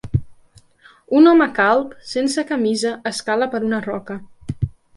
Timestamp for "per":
3.55-3.61